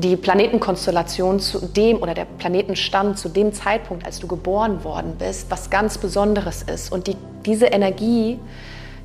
[0.00, 5.50] die Planetenkonstellation zu dem oder der Planetenstand zu dem Zeitpunkt, als du geboren worden bist,
[5.50, 6.92] was ganz Besonderes ist.
[6.92, 8.38] Und die, diese Energie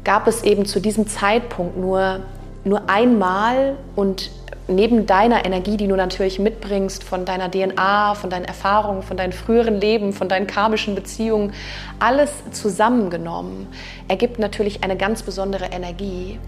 [0.03, 2.21] gab es eben zu diesem Zeitpunkt nur,
[2.63, 4.31] nur einmal und
[4.67, 9.33] neben deiner Energie, die du natürlich mitbringst, von deiner DNA, von deinen Erfahrungen, von deinen
[9.33, 11.53] früheren Leben, von deinen karmischen Beziehungen,
[11.99, 13.67] alles zusammengenommen,
[14.07, 16.39] ergibt natürlich eine ganz besondere Energie.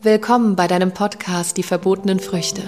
[0.00, 2.62] Willkommen bei deinem Podcast Die verbotenen Früchte.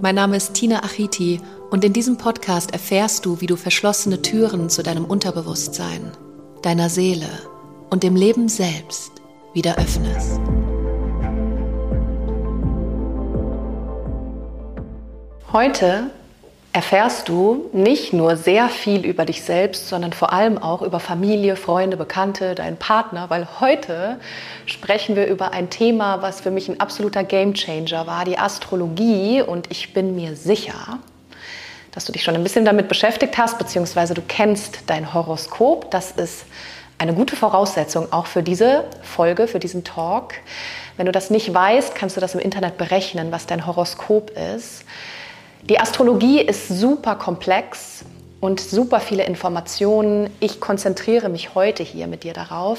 [0.00, 1.40] Mein Name ist Tina Achiti
[1.70, 6.12] und in diesem Podcast erfährst du, wie du verschlossene Türen zu deinem Unterbewusstsein,
[6.62, 7.26] deiner Seele
[7.90, 9.10] und dem Leben selbst
[9.54, 10.40] wieder öffnest.
[15.52, 16.10] Heute
[16.72, 21.56] erfährst du nicht nur sehr viel über dich selbst, sondern vor allem auch über Familie,
[21.56, 24.20] Freunde, Bekannte, deinen Partner, weil heute
[24.66, 29.42] sprechen wir über ein Thema, was für mich ein absoluter Gamechanger war, die Astrologie.
[29.42, 30.98] Und ich bin mir sicher,
[31.92, 35.90] dass du dich schon ein bisschen damit beschäftigt hast, beziehungsweise du kennst dein Horoskop.
[35.90, 36.44] Das ist
[36.98, 40.34] eine gute Voraussetzung auch für diese Folge, für diesen Talk.
[40.96, 44.84] Wenn du das nicht weißt, kannst du das im Internet berechnen, was dein Horoskop ist.
[45.64, 48.04] Die Astrologie ist super komplex
[48.40, 50.30] und super viele Informationen.
[50.40, 52.78] Ich konzentriere mich heute hier mit dir darauf,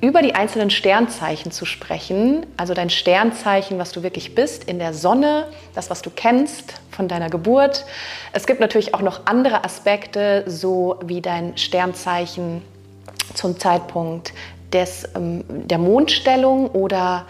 [0.00, 2.46] über die einzelnen Sternzeichen zu sprechen.
[2.56, 7.06] Also dein Sternzeichen, was du wirklich bist in der Sonne, das, was du kennst von
[7.06, 7.84] deiner Geburt.
[8.32, 12.62] Es gibt natürlich auch noch andere Aspekte, so wie dein Sternzeichen
[13.34, 14.32] zum Zeitpunkt
[14.72, 17.26] des, ähm, der Mondstellung oder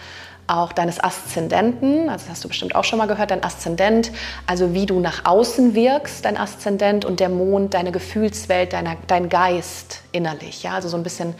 [0.50, 4.10] auch deines Aszendenten, also das hast du bestimmt auch schon mal gehört, dein Aszendent,
[4.46, 9.28] also wie du nach außen wirkst, dein Aszendent und der Mond, deine Gefühlswelt, deiner, dein
[9.28, 11.34] Geist innerlich, ja, also so ein bisschen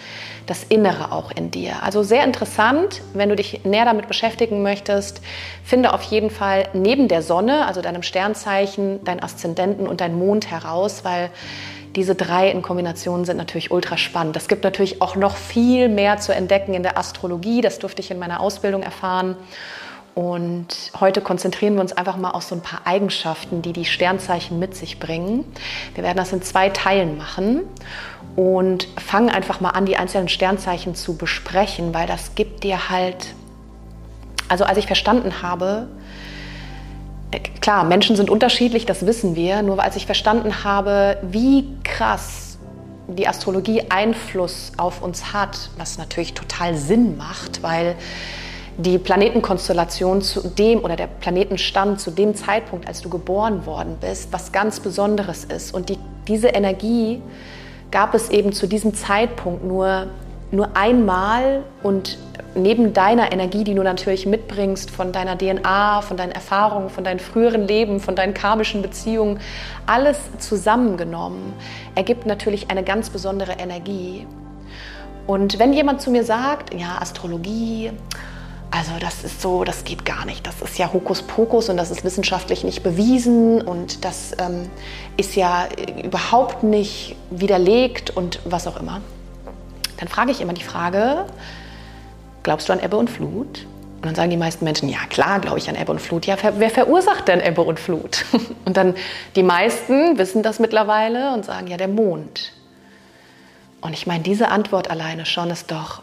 [0.46, 1.82] das Innere auch in dir.
[1.82, 5.20] Also sehr interessant, wenn du dich näher damit beschäftigen möchtest,
[5.64, 10.50] finde auf jeden Fall neben der Sonne, also deinem Sternzeichen, dein Aszendenten und dein Mond
[10.50, 11.30] heraus, weil
[11.96, 14.36] diese drei in Kombination sind natürlich ultra spannend.
[14.36, 17.60] Es gibt natürlich auch noch viel mehr zu entdecken in der Astrologie.
[17.60, 19.36] Das durfte ich in meiner Ausbildung erfahren.
[20.14, 24.58] Und heute konzentrieren wir uns einfach mal auf so ein paar Eigenschaften, die die Sternzeichen
[24.58, 25.44] mit sich bringen.
[25.94, 27.62] Wir werden das in zwei Teilen machen
[28.36, 33.34] und fangen einfach mal an, die einzelnen Sternzeichen zu besprechen, weil das gibt dir halt,
[34.48, 35.88] also als ich verstanden habe,
[37.60, 39.62] klar, Menschen sind unterschiedlich, das wissen wir.
[39.62, 42.58] Nur als ich verstanden habe, wie krass
[43.08, 47.96] die Astrologie Einfluss auf uns hat, was natürlich total Sinn macht, weil
[48.78, 54.32] die Planetenkonstellation zu dem oder der Planetenstand zu dem Zeitpunkt, als du geboren worden bist,
[54.32, 55.74] was ganz Besonderes ist.
[55.74, 55.98] Und die,
[56.28, 57.20] diese Energie
[57.90, 60.06] gab es eben zu diesem Zeitpunkt nur,
[60.50, 62.18] nur einmal und
[62.54, 67.20] neben deiner Energie, die du natürlich mitbringst, von deiner DNA, von deinen Erfahrungen, von deinen
[67.20, 69.40] früheren Leben, von deinen karmischen Beziehungen,
[69.86, 71.52] alles zusammengenommen,
[71.94, 74.26] ergibt natürlich eine ganz besondere Energie.
[75.26, 77.92] Und wenn jemand zu mir sagt, ja, Astrologie,
[78.72, 80.46] also das ist so, das geht gar nicht.
[80.46, 84.70] Das ist ja Hokuspokus und das ist wissenschaftlich nicht bewiesen und das ähm,
[85.16, 85.68] ist ja
[86.02, 89.00] überhaupt nicht widerlegt und was auch immer.
[89.98, 91.26] Dann frage ich immer die Frage,
[92.42, 93.66] glaubst du an Ebbe und Flut?
[94.00, 96.24] Und dann sagen die meisten Menschen, ja klar, glaube ich an Ebbe und Flut.
[96.24, 98.24] Ja, wer verursacht denn Ebbe und Flut?
[98.64, 98.94] Und dann
[99.36, 102.52] die meisten wissen das mittlerweile und sagen, ja, der Mond.
[103.80, 106.02] Und ich meine, diese Antwort alleine schon ist doch,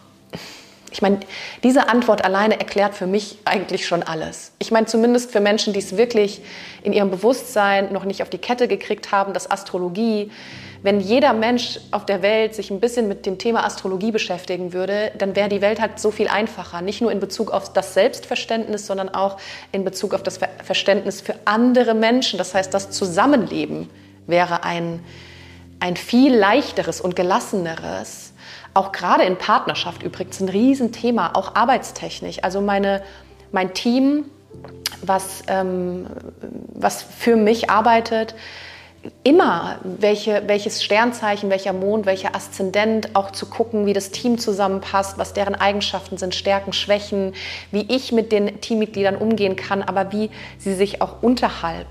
[0.91, 1.19] ich meine,
[1.63, 4.51] diese Antwort alleine erklärt für mich eigentlich schon alles.
[4.59, 6.41] Ich meine, zumindest für Menschen, die es wirklich
[6.83, 10.31] in ihrem Bewusstsein noch nicht auf die Kette gekriegt haben, dass Astrologie
[10.83, 15.11] wenn jeder Mensch auf der Welt sich ein bisschen mit dem Thema Astrologie beschäftigen würde,
[15.17, 16.81] dann wäre die Welt halt so viel einfacher.
[16.81, 19.37] Nicht nur in Bezug auf das Selbstverständnis, sondern auch
[19.71, 22.37] in Bezug auf das Verständnis für andere Menschen.
[22.37, 23.89] Das heißt, das Zusammenleben
[24.27, 25.03] wäre ein,
[25.79, 28.33] ein viel leichteres und gelasseneres.
[28.73, 32.43] Auch gerade in Partnerschaft übrigens ein Riesenthema, auch arbeitstechnisch.
[32.43, 33.01] Also meine,
[33.51, 34.25] mein Team,
[35.01, 36.07] was, ähm,
[36.73, 38.35] was für mich arbeitet,
[39.23, 45.17] immer, welche, welches Sternzeichen, welcher Mond, welcher Aszendent, auch zu gucken, wie das Team zusammenpasst,
[45.17, 47.33] was deren Eigenschaften sind, Stärken, Schwächen,
[47.71, 51.87] wie ich mit den Teammitgliedern umgehen kann, aber wie sie sich auch unterhalb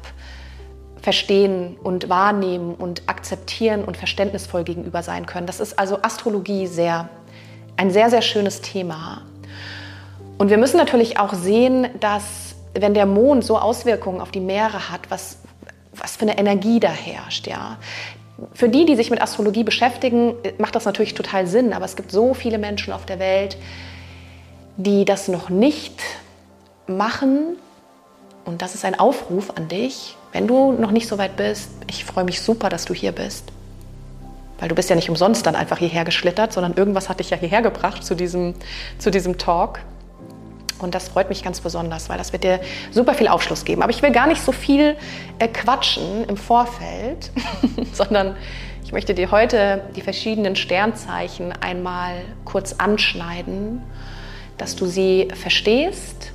[1.00, 5.46] verstehen und wahrnehmen und akzeptieren und verständnisvoll gegenüber sein können.
[5.46, 7.08] Das ist also Astrologie sehr,
[7.76, 9.22] ein sehr, sehr schönes Thema.
[10.38, 14.90] Und wir müssen natürlich auch sehen, dass wenn der Mond so Auswirkungen auf die Meere
[14.90, 15.38] hat, was
[15.98, 17.78] was für eine Energie da herrscht, ja.
[18.52, 22.10] Für die, die sich mit Astrologie beschäftigen, macht das natürlich total Sinn, aber es gibt
[22.12, 23.56] so viele Menschen auf der Welt,
[24.76, 26.02] die das noch nicht
[26.86, 27.56] machen,
[28.46, 31.68] Und das ist ein Aufruf an dich, wenn du noch nicht so weit bist.
[31.88, 33.48] Ich freue mich super, dass du hier bist.
[34.60, 37.36] Weil du bist ja nicht umsonst dann einfach hierher geschlittert, sondern irgendwas hat dich ja
[37.36, 38.54] hierher gebracht zu diesem,
[38.98, 39.80] zu diesem Talk.
[40.78, 43.82] Und das freut mich ganz besonders, weil das wird dir super viel Aufschluss geben.
[43.82, 44.96] Aber ich will gar nicht so viel
[45.38, 47.30] äh, quatschen im Vorfeld,
[47.92, 48.36] sondern
[48.84, 53.82] ich möchte dir heute die verschiedenen Sternzeichen einmal kurz anschneiden,
[54.58, 56.32] dass du sie verstehst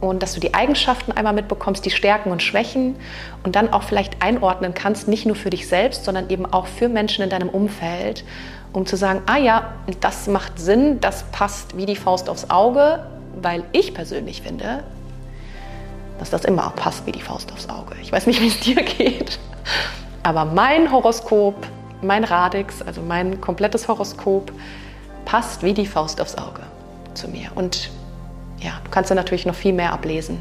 [0.00, 2.96] und dass du die Eigenschaften einmal mitbekommst, die Stärken und Schwächen
[3.44, 6.88] und dann auch vielleicht einordnen kannst, nicht nur für dich selbst, sondern eben auch für
[6.88, 8.24] Menschen in deinem Umfeld,
[8.72, 13.04] um zu sagen, ah ja, das macht Sinn, das passt wie die Faust aufs Auge,
[13.40, 14.82] weil ich persönlich finde,
[16.18, 17.94] dass das immer auch passt wie die Faust aufs Auge.
[18.02, 19.38] Ich weiß nicht, wie es dir geht,
[20.22, 21.66] aber mein Horoskop,
[22.00, 24.52] mein Radix, also mein komplettes Horoskop,
[25.24, 26.62] passt wie die Faust aufs Auge
[27.14, 27.48] zu mir.
[27.54, 27.90] Und
[28.60, 30.38] ja, du kannst da natürlich noch viel mehr ablesen,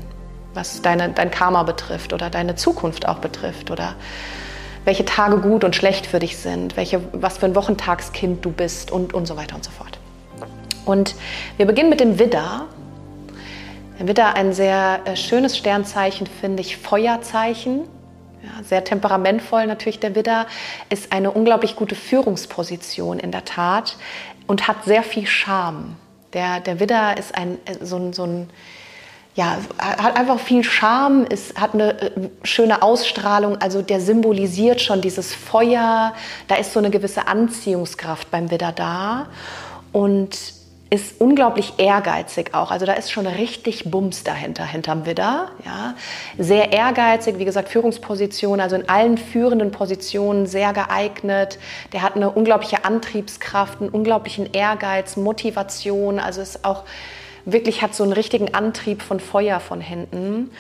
[0.54, 3.96] was deine, dein Karma betrifft oder deine Zukunft auch betrifft oder
[4.86, 8.92] welche Tage gut und schlecht für dich sind, welche, was für ein Wochentagskind du bist
[8.92, 10.00] und, und so weiter und so fort.
[10.86, 11.16] Und
[11.58, 12.66] wir beginnen mit dem Widder.
[14.08, 17.88] Widder ein sehr äh, schönes Sternzeichen, finde ich, Feuerzeichen.
[18.44, 20.48] Ja, sehr temperamentvoll natürlich der Widder,
[20.90, 23.98] ist eine unglaublich gute Führungsposition in der Tat
[24.48, 25.96] und hat sehr viel Charme.
[26.34, 28.50] Der, der Widder ist ein, äh, so, ein, so ein
[29.36, 35.02] ja, hat einfach viel Charme, ist, hat eine äh, schöne Ausstrahlung, also der symbolisiert schon
[35.02, 36.14] dieses Feuer,
[36.48, 39.28] da ist so eine gewisse Anziehungskraft beim Widder da
[39.94, 40.61] und
[40.92, 42.70] ist unglaublich ehrgeizig auch.
[42.70, 45.52] Also da ist schon richtig Bums dahinter, hinterm Widder.
[45.66, 45.96] Ja.
[46.38, 51.60] Sehr ehrgeizig, wie gesagt, Führungsposition, also in allen führenden Positionen sehr geeignet.
[51.94, 56.20] Der hat eine unglaubliche Antriebskraft, einen unglaublichen Ehrgeiz, Motivation.
[56.20, 56.84] Also ist auch
[57.46, 60.52] wirklich hat so einen richtigen Antrieb von Feuer von hinten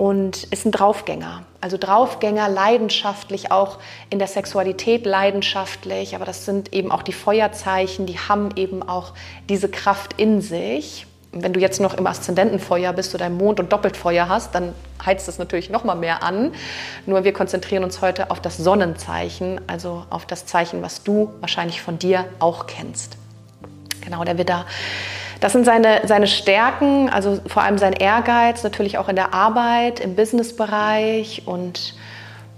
[0.00, 1.42] und ist ein Draufgänger.
[1.60, 3.76] Also Draufgänger, leidenschaftlich, auch
[4.08, 9.12] in der Sexualität leidenschaftlich, aber das sind eben auch die Feuerzeichen, die haben eben auch
[9.50, 11.06] diese Kraft in sich.
[11.32, 14.72] wenn du jetzt noch im Aszendentenfeuer bist oder im Mond und Doppeltfeuer hast, dann
[15.04, 16.52] heizt es natürlich noch mal mehr an.
[17.04, 21.82] Nur wir konzentrieren uns heute auf das Sonnenzeichen, also auf das Zeichen, was du wahrscheinlich
[21.82, 23.18] von dir auch kennst.
[24.00, 24.64] Genau, der Widder
[25.40, 30.00] das sind seine, seine Stärken, also vor allem sein Ehrgeiz, natürlich auch in der Arbeit,
[30.00, 31.94] im Businessbereich und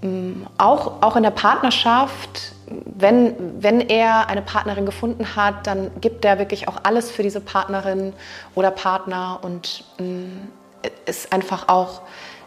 [0.03, 2.53] ähm, auch, auch in der Partnerschaft.
[2.67, 7.39] Wenn, wenn er eine Partnerin gefunden hat, dann gibt er wirklich auch alles für diese
[7.39, 8.13] Partnerin
[8.55, 10.47] oder Partner und ähm,
[11.05, 12.01] ist einfach auch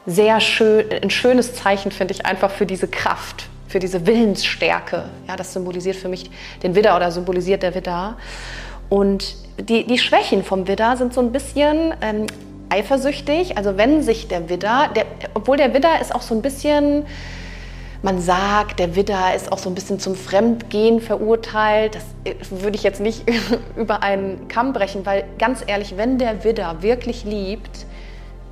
[0.04, 5.04] sehr schön, ein schönes Zeichen, finde ich, einfach für diese Kraft, für diese Willensstärke.
[5.26, 6.30] Ja, das symbolisiert für mich
[6.62, 8.16] den Widder oder symbolisiert der Widder.
[8.88, 12.26] Und die, die Schwächen vom Widder sind so ein bisschen ähm,
[12.68, 13.56] eifersüchtig.
[13.56, 17.04] Also wenn sich der Widder, der, obwohl der Widder ist auch so ein bisschen,
[18.02, 21.96] man sagt, der Widder ist auch so ein bisschen zum Fremdgehen verurteilt.
[21.96, 23.24] Das äh, würde ich jetzt nicht
[23.76, 27.86] über einen Kamm brechen, weil ganz ehrlich, wenn der Widder wirklich liebt,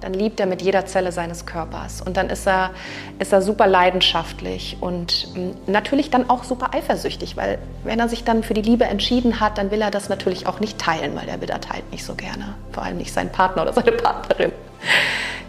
[0.05, 2.03] dann liebt er mit jeder Zelle seines Körpers.
[2.03, 2.73] Und dann ist er,
[3.19, 8.23] ist er super leidenschaftlich und mm, natürlich dann auch super eifersüchtig, weil wenn er sich
[8.23, 11.25] dann für die Liebe entschieden hat, dann will er das natürlich auch nicht teilen, weil
[11.25, 12.55] der Widder teilt nicht so gerne.
[12.73, 14.53] Vor allem nicht seinen Partner oder seine Partnerin.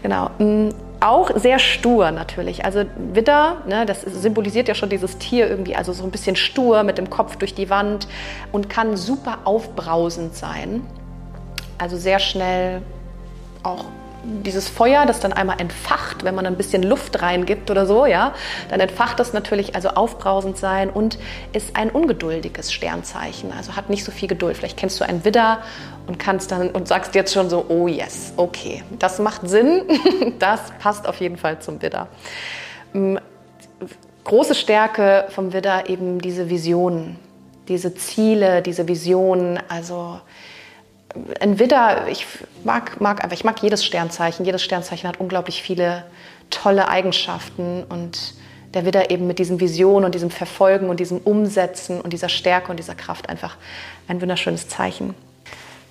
[0.02, 0.30] Genau.
[0.38, 0.70] Mm,
[1.00, 2.64] auch sehr stur natürlich.
[2.64, 6.82] Also Widder, ne, das symbolisiert ja schon dieses Tier irgendwie, also so ein bisschen stur
[6.82, 8.08] mit dem Kopf durch die Wand
[8.52, 10.80] und kann super aufbrausend sein.
[11.76, 12.80] Also sehr schnell
[13.62, 13.84] auch
[14.26, 18.34] dieses Feuer, das dann einmal entfacht, wenn man ein bisschen Luft reingibt oder so, ja,
[18.68, 21.18] dann entfacht das natürlich also aufbrausend sein und
[21.52, 24.56] ist ein ungeduldiges Sternzeichen, also hat nicht so viel Geduld.
[24.56, 25.60] Vielleicht kennst du einen Widder
[26.06, 29.82] und kannst dann und sagst jetzt schon so, oh yes, okay, das macht Sinn,
[30.38, 32.08] das passt auf jeden Fall zum Widder.
[32.92, 33.16] Mm,
[34.24, 37.16] große Stärke vom Widder eben diese Visionen,
[37.68, 40.20] diese Ziele, diese Visionen, also
[41.40, 42.26] ein Widder, ich
[42.64, 44.44] mag, mag einfach, ich mag jedes Sternzeichen.
[44.44, 46.04] Jedes Sternzeichen hat unglaublich viele
[46.50, 48.34] tolle Eigenschaften und
[48.74, 52.70] der Widder eben mit diesen Visionen und diesem Verfolgen und diesem Umsetzen und dieser Stärke
[52.70, 53.56] und dieser Kraft einfach
[54.08, 55.14] ein wunderschönes Zeichen.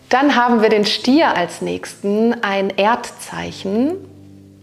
[0.10, 3.96] Dann haben wir den Stier als nächsten, ein Erdzeichen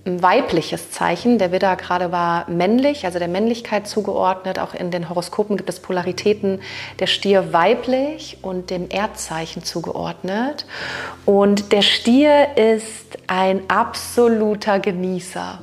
[0.04, 1.38] weibliches Zeichen.
[1.38, 4.58] Der Widder gerade war männlich, also der Männlichkeit zugeordnet.
[4.58, 6.60] Auch in den Horoskopen gibt es Polaritäten.
[6.98, 10.66] Der Stier weiblich und dem Erdzeichen zugeordnet.
[11.24, 15.60] Und der Stier ist ein absoluter Genießer.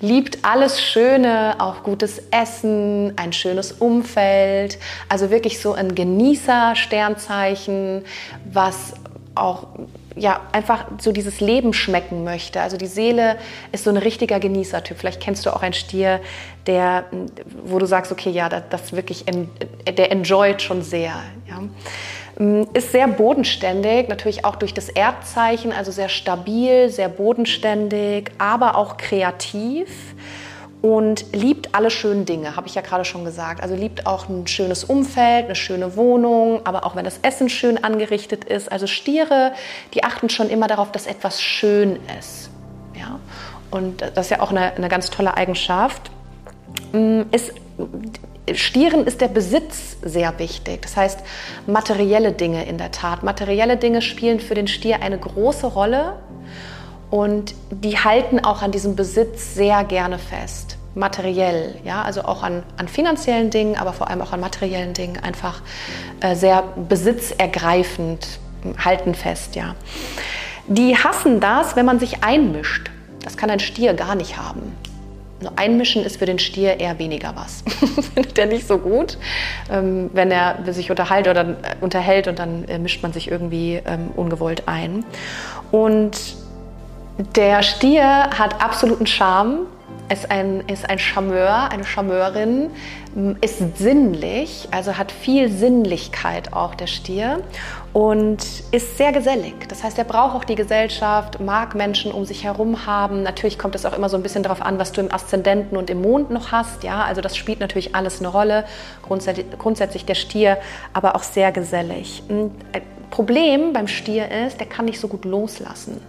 [0.00, 4.78] Liebt alles Schöne, auch gutes Essen, ein schönes Umfeld.
[5.08, 8.04] Also wirklich so ein Genießer-Sternzeichen,
[8.50, 8.94] was
[9.34, 9.66] auch
[10.16, 12.60] ja, einfach so dieses Leben schmecken möchte.
[12.60, 13.38] Also die Seele
[13.72, 14.98] ist so ein richtiger Genießertyp.
[14.98, 16.20] Vielleicht kennst du auch einen Stier,
[16.66, 17.04] der,
[17.64, 21.14] wo du sagst, okay, ja, das, das wirklich, der enjoyt schon sehr.
[21.48, 21.62] Ja.
[22.38, 28.76] Mm, ist sehr bodenständig, natürlich auch durch das Erdzeichen, also sehr stabil, sehr bodenständig, aber
[28.76, 29.88] auch kreativ
[30.82, 33.62] und liebt alle schönen Dinge, habe ich ja gerade schon gesagt.
[33.62, 37.82] Also liebt auch ein schönes Umfeld, eine schöne Wohnung, aber auch wenn das Essen schön
[37.82, 38.70] angerichtet ist.
[38.70, 39.52] Also Stiere,
[39.94, 42.50] die achten schon immer darauf, dass etwas schön ist.
[42.98, 43.20] Ja?
[43.70, 46.10] Und das ist ja auch eine, eine ganz tolle Eigenschaft.
[46.92, 47.52] Mm, ist,
[48.52, 50.82] Stieren ist der Besitz sehr wichtig.
[50.82, 51.20] Das heißt,
[51.68, 53.22] materielle Dinge in der Tat.
[53.22, 56.14] Materielle Dinge spielen für den Stier eine große Rolle.
[57.12, 60.78] Und die halten auch an diesem Besitz sehr gerne fest.
[60.94, 65.18] Materiell, ja, also auch an, an finanziellen Dingen, aber vor allem auch an materiellen Dingen
[65.22, 65.60] einfach
[66.22, 68.26] äh, sehr besitzergreifend
[68.82, 69.74] halten fest, ja.
[70.68, 72.90] Die hassen das, wenn man sich einmischt.
[73.22, 74.74] Das kann ein Stier gar nicht haben.
[75.56, 77.62] Einmischen ist für den Stier eher weniger was.
[78.14, 79.18] Findet er nicht so gut,
[79.70, 83.82] ähm, wenn er sich unterhält oder äh, unterhält und dann äh, mischt man sich irgendwie
[83.84, 85.04] ähm, ungewollt ein.
[85.72, 86.40] Und
[87.18, 89.66] der Stier hat absoluten Charme,
[90.08, 92.70] ist ein, ist ein Charmeur, eine Charmeurin,
[93.40, 97.42] ist sinnlich, also hat viel Sinnlichkeit auch der Stier
[97.92, 98.38] und
[98.70, 99.68] ist sehr gesellig.
[99.68, 103.22] Das heißt, er braucht auch die Gesellschaft, mag Menschen um sich herum haben.
[103.22, 105.90] Natürlich kommt es auch immer so ein bisschen darauf an, was du im Aszendenten und
[105.90, 106.84] im Mond noch hast.
[106.84, 108.64] Ja, also das spielt natürlich alles eine Rolle.
[109.02, 110.58] Grundsätzlich, grundsätzlich der Stier,
[110.94, 112.22] aber auch sehr gesellig.
[112.30, 112.50] Ein
[113.10, 116.00] Problem beim Stier ist, der kann nicht so gut loslassen.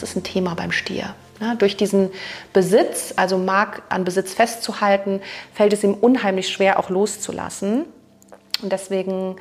[0.00, 1.14] Das ist ein Thema beim Stier.
[1.40, 2.10] Ja, durch diesen
[2.52, 5.20] Besitz, also mag an Besitz festzuhalten,
[5.54, 7.84] fällt es ihm unheimlich schwer, auch loszulassen.
[8.62, 9.36] Und deswegen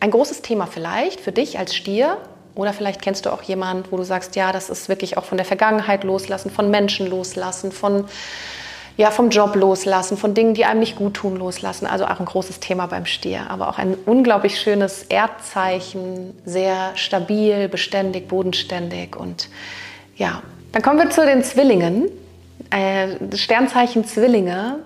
[0.00, 2.16] ein großes Thema vielleicht für dich als Stier.
[2.54, 5.36] Oder vielleicht kennst du auch jemanden, wo du sagst, ja, das ist wirklich auch von
[5.36, 8.06] der Vergangenheit loslassen, von Menschen loslassen, von
[8.96, 11.86] ja, vom Job loslassen, von Dingen, die einem nicht gut tun, loslassen.
[11.86, 13.48] Also auch ein großes Thema beim Stier.
[13.48, 19.48] Aber auch ein unglaublich schönes Erdzeichen, sehr stabil, beständig, bodenständig und
[20.20, 22.10] ja, dann kommen wir zu den Zwillingen.
[22.68, 24.80] Äh, Sternzeichen Zwillinge.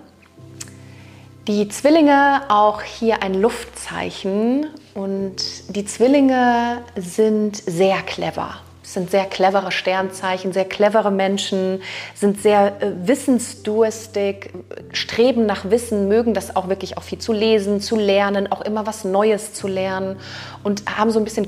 [1.47, 5.35] Die Zwillinge auch hier ein Luftzeichen und
[5.75, 8.55] die Zwillinge sind sehr clever.
[8.81, 11.81] sind sehr clevere Sternzeichen, sehr clevere Menschen,
[12.13, 14.51] sind sehr äh, wissensdurstig,
[14.93, 18.87] streben nach Wissen, mögen das auch wirklich auch viel zu lesen, zu lernen, auch immer
[18.87, 20.15] was Neues zu lernen
[20.63, 21.47] und haben so ein bisschen,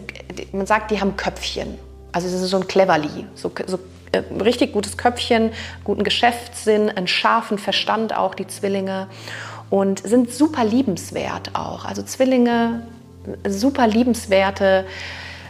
[0.52, 1.87] man sagt, die haben Köpfchen.
[2.18, 3.78] Also sie sind so ein Cleverly, so, so
[4.12, 5.52] äh, richtig gutes Köpfchen,
[5.84, 9.06] guten Geschäftssinn, einen scharfen Verstand auch, die Zwillinge.
[9.70, 11.86] Und sind super liebenswert auch.
[11.86, 12.88] Also Zwillinge,
[13.48, 14.86] super liebenswerte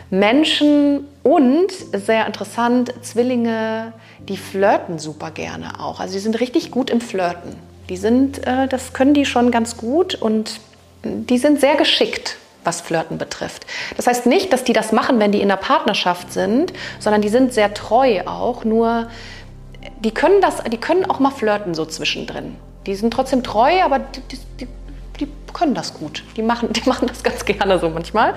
[0.09, 3.93] Menschen und sehr interessant, Zwillinge,
[4.27, 6.01] die flirten super gerne auch.
[6.01, 7.55] Also die sind richtig gut im Flirten.
[7.87, 10.59] Die sind, äh, das können die schon ganz gut und
[11.01, 12.35] die sind sehr geschickt
[12.67, 13.65] was Flirten betrifft.
[13.95, 17.29] Das heißt nicht, dass die das machen, wenn die in der Partnerschaft sind, sondern die
[17.29, 19.07] sind sehr treu auch, nur
[20.01, 22.57] die können das, die können auch mal flirten so zwischendrin.
[22.85, 24.67] Die sind trotzdem treu, aber die, die, die
[25.53, 26.23] können das gut.
[26.35, 28.35] Die machen, die machen das ganz gerne so manchmal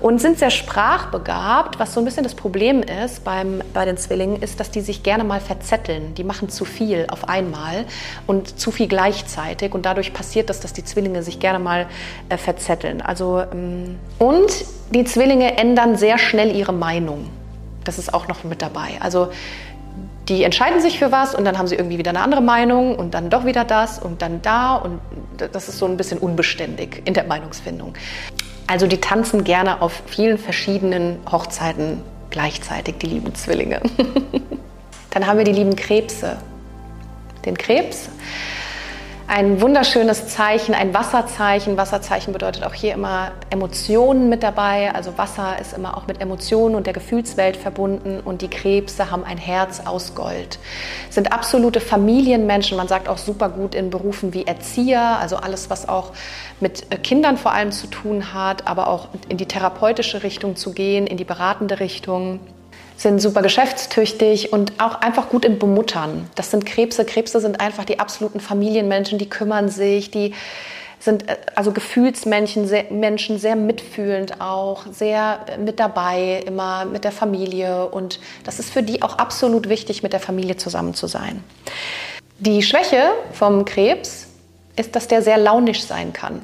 [0.00, 1.78] und sind sehr sprachbegabt.
[1.78, 5.02] Was so ein bisschen das Problem ist beim, bei den Zwillingen, ist, dass die sich
[5.02, 6.14] gerne mal verzetteln.
[6.14, 7.84] Die machen zu viel auf einmal
[8.26, 11.86] und zu viel gleichzeitig und dadurch passiert das, dass die Zwillinge sich gerne mal
[12.28, 13.00] äh, verzetteln.
[13.00, 17.30] Also, ähm, und die Zwillinge ändern sehr schnell ihre Meinung.
[17.84, 18.98] Das ist auch noch mit dabei.
[18.98, 19.28] Also
[20.28, 23.14] die entscheiden sich für was und dann haben sie irgendwie wieder eine andere Meinung und
[23.14, 25.00] dann doch wieder das und dann da und
[25.36, 27.94] das ist so ein bisschen unbeständig in der Meinungsfindung.
[28.66, 33.80] Also die tanzen gerne auf vielen verschiedenen Hochzeiten gleichzeitig, die lieben Zwillinge.
[35.10, 36.38] dann haben wir die lieben Krebse.
[37.44, 38.08] Den Krebs
[39.28, 41.76] ein wunderschönes Zeichen, ein Wasserzeichen.
[41.76, 44.94] Wasserzeichen bedeutet auch hier immer Emotionen mit dabei.
[44.94, 48.20] Also Wasser ist immer auch mit Emotionen und der Gefühlswelt verbunden.
[48.20, 50.60] Und die Krebse haben ein Herz aus Gold.
[51.10, 52.76] Sind absolute Familienmenschen.
[52.76, 56.12] Man sagt auch super gut in Berufen wie Erzieher, also alles, was auch
[56.60, 61.06] mit Kindern vor allem zu tun hat, aber auch in die therapeutische Richtung zu gehen,
[61.06, 62.40] in die beratende Richtung
[62.96, 66.30] sind super geschäftstüchtig und auch einfach gut im Bemuttern.
[66.34, 67.04] Das sind Krebse.
[67.04, 70.32] Krebse sind einfach die absoluten Familienmenschen, die kümmern sich, die
[70.98, 77.04] sind äh, also Gefühlsmenschen, sehr, Menschen, sehr mitfühlend auch, sehr äh, mit dabei, immer mit
[77.04, 77.86] der Familie.
[77.86, 81.42] Und das ist für die auch absolut wichtig, mit der Familie zusammen zu sein.
[82.38, 84.26] Die Schwäche vom Krebs
[84.76, 86.42] ist, dass der sehr launisch sein kann.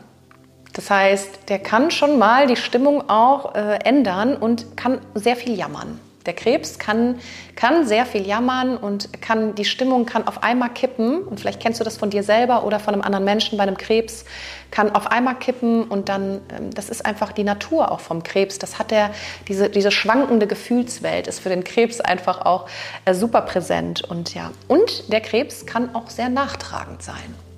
[0.72, 5.54] Das heißt, der kann schon mal die Stimmung auch äh, ändern und kann sehr viel
[5.54, 6.00] jammern.
[6.26, 7.18] Der Krebs kann,
[7.56, 11.22] kann sehr viel jammern und kann, die Stimmung kann auf einmal kippen.
[11.22, 13.76] Und vielleicht kennst du das von dir selber oder von einem anderen Menschen bei einem
[13.76, 14.24] Krebs,
[14.70, 18.58] kann auf einmal kippen und dann, ähm, das ist einfach die Natur auch vom Krebs.
[18.58, 19.10] Das hat er,
[19.48, 22.68] diese, diese schwankende Gefühlswelt ist für den Krebs einfach auch
[23.04, 24.02] äh, super präsent.
[24.02, 27.51] Und ja, und der Krebs kann auch sehr nachtragend sein.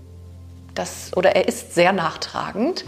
[0.75, 2.85] Das, oder er ist sehr nachtragend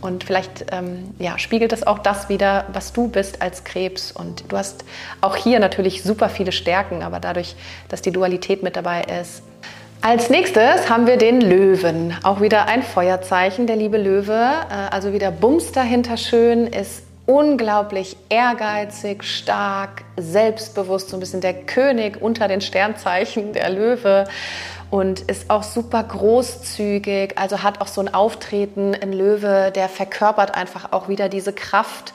[0.00, 4.12] und vielleicht ähm, ja, spiegelt das auch das wieder, was du bist als Krebs.
[4.12, 4.84] Und du hast
[5.20, 7.54] auch hier natürlich super viele Stärken, aber dadurch,
[7.88, 9.42] dass die Dualität mit dabei ist.
[10.02, 12.16] Als nächstes haben wir den Löwen.
[12.22, 14.32] Auch wieder ein Feuerzeichen, der liebe Löwe.
[14.32, 21.54] Äh, also wieder Bums dahinter schön, ist unglaublich ehrgeizig, stark, selbstbewusst, so ein bisschen der
[21.54, 24.24] König unter den Sternzeichen, der Löwe
[24.90, 30.54] und ist auch super großzügig, also hat auch so ein Auftreten, ein Löwe, der verkörpert
[30.54, 32.12] einfach auch wieder diese Kraft,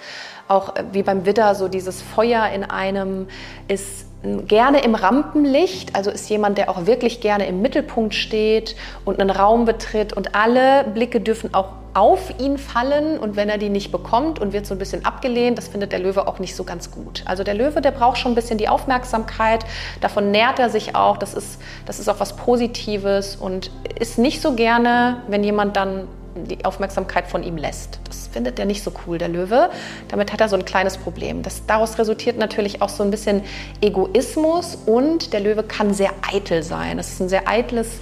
[0.48, 3.28] auch wie beim Widder, so dieses Feuer in einem
[3.68, 4.05] ist
[4.48, 9.30] gerne im Rampenlicht, also ist jemand, der auch wirklich gerne im Mittelpunkt steht und einen
[9.30, 13.90] Raum betritt und alle Blicke dürfen auch auf ihn fallen und wenn er die nicht
[13.90, 16.92] bekommt und wird so ein bisschen abgelehnt, das findet der Löwe auch nicht so ganz
[16.92, 17.24] gut.
[17.26, 19.66] Also der Löwe, der braucht schon ein bisschen die Aufmerksamkeit,
[20.02, 24.42] davon nährt er sich auch, das ist, das ist auch was Positives und ist nicht
[24.42, 28.00] so gerne, wenn jemand dann die Aufmerksamkeit von ihm lässt.
[28.06, 29.70] Das findet er nicht so cool, der Löwe.
[30.10, 31.42] Damit hat er so ein kleines Problem.
[31.42, 33.42] Das, daraus resultiert natürlich auch so ein bisschen
[33.82, 36.98] Egoismus und der Löwe kann sehr eitel sein.
[36.98, 38.00] Das ist ein sehr eitles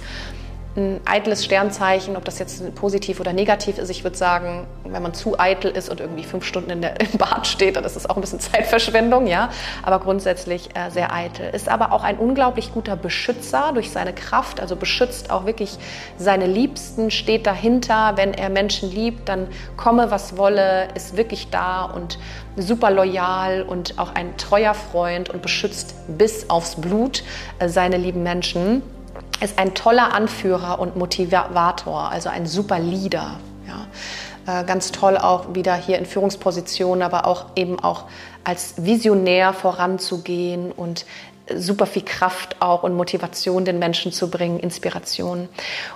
[0.76, 3.90] ein eitles Sternzeichen, ob das jetzt positiv oder negativ ist.
[3.90, 7.18] Ich würde sagen, wenn man zu eitel ist und irgendwie fünf Stunden in der, im
[7.18, 9.50] Bad steht, dann ist es auch ein bisschen Zeitverschwendung, ja.
[9.82, 11.48] Aber grundsätzlich äh, sehr eitel.
[11.54, 15.78] Ist aber auch ein unglaublich guter Beschützer durch seine Kraft, also beschützt auch wirklich
[16.18, 18.12] seine Liebsten, steht dahinter.
[18.16, 22.18] Wenn er Menschen liebt, dann komme, was wolle, ist wirklich da und
[22.56, 27.22] super loyal und auch ein treuer Freund und beschützt bis aufs Blut
[27.60, 28.82] äh, seine lieben Menschen
[29.40, 33.38] ist ein toller Anführer und Motivator, also ein super Leader.
[33.66, 34.60] Ja.
[34.60, 38.04] Äh, ganz toll auch wieder hier in Führungspositionen, aber auch eben auch
[38.44, 41.06] als Visionär voranzugehen und
[41.52, 45.48] super viel Kraft auch und Motivation den Menschen zu bringen, Inspiration.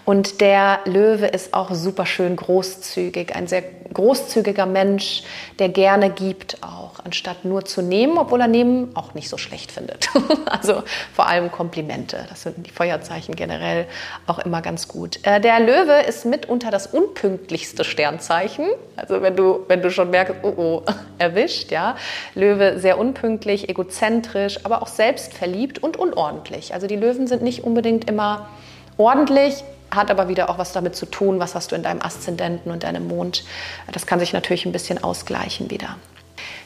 [0.04, 5.22] Und der Löwe ist auch super schön großzügig, ein sehr großzügiger Mensch,
[5.58, 9.72] der gerne gibt auch, anstatt nur zu nehmen, obwohl er nehmen auch nicht so schlecht
[9.72, 10.10] findet.
[10.46, 10.82] also
[11.14, 13.86] vor allem Komplimente, das sind die Feuerzeichen generell
[14.26, 15.18] auch immer ganz gut.
[15.22, 18.66] Äh, der Löwe ist mitunter das unpünktlichste Sternzeichen.
[18.96, 20.82] Also wenn du, wenn du schon merkst, oh oh,
[21.18, 21.96] erwischt, ja.
[22.34, 26.74] Löwe sehr unpünktlich, egozentrisch, aber auch selbst verliebt und unordentlich.
[26.74, 28.48] Also die Löwen sind nicht unbedingt immer
[28.96, 32.70] ordentlich, hat aber wieder auch was damit zu tun, was hast du in deinem Aszendenten
[32.70, 33.44] und deinem Mond.
[33.90, 35.96] Das kann sich natürlich ein bisschen ausgleichen wieder.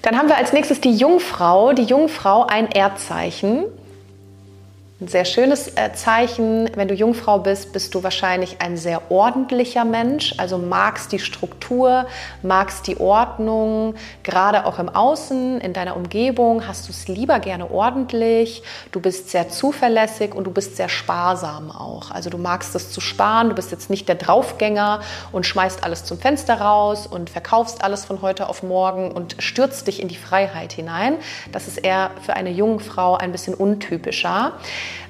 [0.02, 1.72] Dann haben wir als nächstes die Jungfrau.
[1.72, 3.64] Die Jungfrau ein Erdzeichen.
[5.02, 6.70] Ein sehr schönes äh, Zeichen.
[6.76, 12.06] Wenn du Jungfrau bist, bist du wahrscheinlich ein sehr ordentlicher Mensch, also magst die Struktur,
[12.42, 17.68] magst die Ordnung, gerade auch im Außen, in deiner Umgebung, hast du es lieber gerne
[17.72, 18.62] ordentlich.
[18.92, 22.12] Du bist sehr zuverlässig und du bist sehr sparsam auch.
[22.12, 25.00] Also du magst es zu sparen, du bist jetzt nicht der Draufgänger
[25.32, 29.88] und schmeißt alles zum Fenster raus und verkaufst alles von heute auf morgen und stürzt
[29.88, 31.16] dich in die Freiheit hinein.
[31.50, 34.52] Das ist eher für eine Jungfrau ein bisschen untypischer.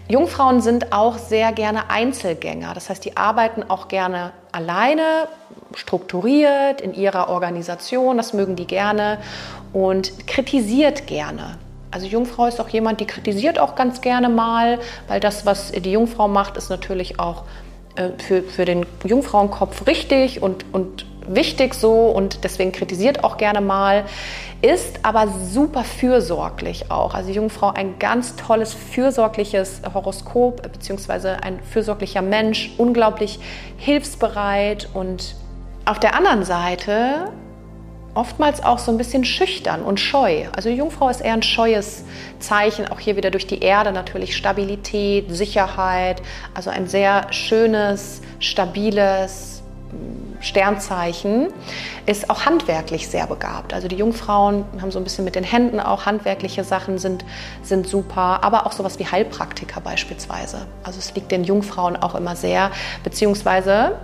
[0.08, 2.74] Jungfrauen sind auch sehr gerne Einzelgänger.
[2.74, 5.28] Das heißt, die arbeiten auch gerne alleine,
[5.74, 8.16] strukturiert in ihrer Organisation.
[8.16, 9.18] Das mögen die gerne
[9.72, 11.58] und kritisiert gerne.
[11.90, 15.92] Also Jungfrau ist auch jemand, die kritisiert auch ganz gerne mal, weil das, was die
[15.92, 17.44] Jungfrau macht, ist natürlich auch
[17.96, 23.60] äh, für, für den Jungfrauenkopf richtig und, und wichtig so und deswegen kritisiert auch gerne
[23.60, 24.04] mal,
[24.60, 27.14] ist aber super fürsorglich auch.
[27.14, 33.40] Also Jungfrau ein ganz tolles fürsorgliches Horoskop beziehungsweise ein fürsorglicher Mensch, unglaublich
[33.76, 35.34] hilfsbereit und
[35.84, 37.32] auf der anderen Seite
[38.14, 40.44] oftmals auch so ein bisschen schüchtern und scheu.
[40.54, 42.04] Also Jungfrau ist eher ein scheues
[42.38, 46.22] Zeichen, auch hier wieder durch die Erde natürlich Stabilität, Sicherheit,
[46.54, 49.62] also ein sehr schönes, stabiles
[50.42, 51.48] Sternzeichen,
[52.04, 53.72] ist auch handwerklich sehr begabt.
[53.72, 57.24] Also die Jungfrauen haben so ein bisschen mit den Händen auch handwerkliche Sachen sind,
[57.62, 60.66] sind super, aber auch sowas wie Heilpraktiker beispielsweise.
[60.82, 62.70] Also es liegt den Jungfrauen auch immer sehr,
[63.04, 63.96] beziehungsweise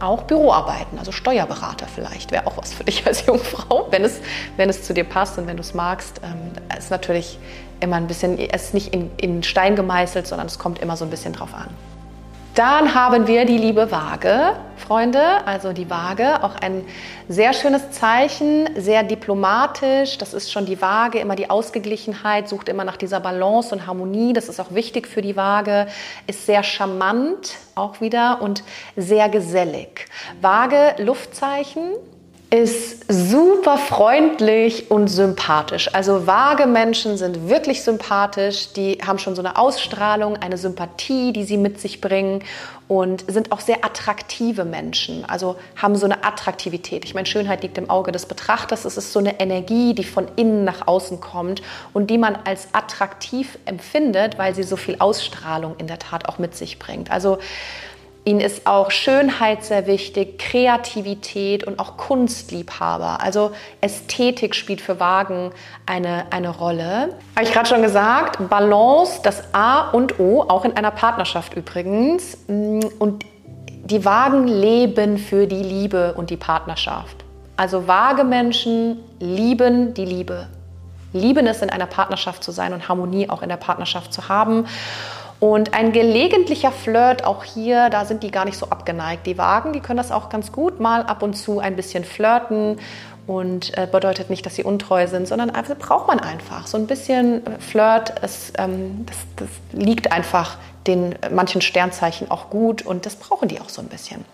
[0.00, 4.20] auch Büroarbeiten, also Steuerberater vielleicht, wäre auch was für dich als Jungfrau, wenn es,
[4.56, 6.20] wenn es zu dir passt und wenn du es magst.
[6.22, 7.38] Ähm, ist natürlich
[7.80, 11.04] immer ein bisschen, es ist nicht in, in Stein gemeißelt, sondern es kommt immer so
[11.04, 11.68] ein bisschen drauf an.
[12.54, 16.84] Dann haben wir die liebe Waage, Freunde, also die Waage, auch ein
[17.28, 20.18] sehr schönes Zeichen, sehr diplomatisch.
[20.18, 24.34] Das ist schon die Waage, immer die Ausgeglichenheit, sucht immer nach dieser Balance und Harmonie.
[24.34, 25.88] Das ist auch wichtig für die Waage,
[26.28, 28.62] ist sehr charmant auch wieder und
[28.94, 30.06] sehr gesellig.
[30.40, 31.94] Waage, Luftzeichen,
[32.54, 35.92] ist super freundlich und sympathisch.
[35.92, 41.42] Also vage Menschen sind wirklich sympathisch, die haben schon so eine Ausstrahlung, eine Sympathie, die
[41.42, 42.44] sie mit sich bringen
[42.86, 47.04] und sind auch sehr attraktive Menschen, also haben so eine Attraktivität.
[47.04, 48.84] Ich meine, Schönheit liegt im Auge des Betrachters.
[48.84, 51.60] Es ist so eine Energie, die von innen nach außen kommt
[51.92, 56.38] und die man als attraktiv empfindet, weil sie so viel Ausstrahlung in der Tat auch
[56.38, 57.10] mit sich bringt.
[57.10, 57.38] Also
[58.26, 63.20] Ihnen ist auch Schönheit sehr wichtig, Kreativität und auch Kunstliebhaber.
[63.20, 63.50] Also
[63.82, 65.52] Ästhetik spielt für Wagen
[65.84, 67.10] eine, eine Rolle.
[67.36, 72.38] Habe ich gerade schon gesagt, Balance, das A und O, auch in einer Partnerschaft übrigens.
[72.46, 73.26] Und
[73.84, 77.24] die Wagen leben für die Liebe und die Partnerschaft.
[77.58, 80.48] Also vage Menschen lieben die Liebe.
[81.12, 84.66] Lieben es, in einer Partnerschaft zu sein und Harmonie auch in der Partnerschaft zu haben.
[85.44, 89.26] Und ein gelegentlicher Flirt, auch hier, da sind die gar nicht so abgeneigt.
[89.26, 92.78] Die Wagen, die können das auch ganz gut, mal ab und zu ein bisschen flirten
[93.26, 96.66] und äh, bedeutet nicht, dass sie untreu sind, sondern also braucht man einfach.
[96.66, 102.80] So ein bisschen Flirt, es, ähm, das, das liegt einfach den manchen Sternzeichen auch gut
[102.80, 104.24] und das brauchen die auch so ein bisschen.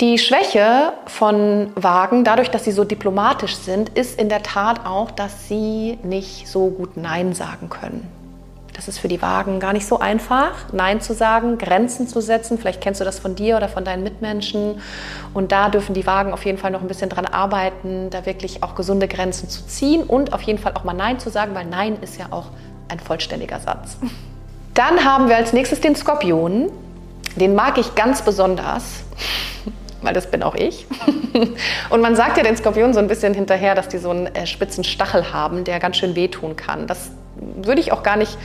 [0.00, 5.10] Die Schwäche von Wagen, dadurch, dass sie so diplomatisch sind, ist in der Tat auch,
[5.10, 8.21] dass sie nicht so gut Nein sagen können.
[8.74, 12.58] Das ist für die Wagen gar nicht so einfach, Nein zu sagen, Grenzen zu setzen.
[12.58, 14.80] Vielleicht kennst du das von dir oder von deinen Mitmenschen.
[15.34, 18.62] Und da dürfen die Wagen auf jeden Fall noch ein bisschen dran arbeiten, da wirklich
[18.62, 21.66] auch gesunde Grenzen zu ziehen und auf jeden Fall auch mal Nein zu sagen, weil
[21.66, 22.46] Nein ist ja auch
[22.88, 23.98] ein vollständiger Satz.
[24.74, 26.70] Dann haben wir als nächstes den Skorpion.
[27.36, 29.04] Den mag ich ganz besonders,
[30.02, 30.86] weil das bin auch ich.
[31.90, 34.46] Und man sagt ja den Skorpionen so ein bisschen hinterher, dass die so einen äh,
[34.46, 36.86] spitzen Stachel haben, der ganz schön wehtun kann.
[36.86, 38.38] Das würde ich auch gar nicht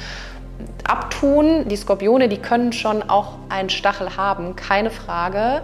[0.88, 1.68] abtun.
[1.68, 5.62] Die Skorpione, die können schon auch einen Stachel haben, keine Frage.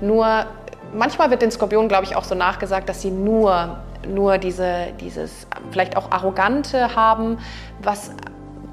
[0.00, 0.46] Nur
[0.92, 5.46] manchmal wird den Skorpionen, glaube ich, auch so nachgesagt, dass sie nur, nur diese, dieses
[5.70, 7.38] vielleicht auch Arrogante haben,
[7.82, 8.12] was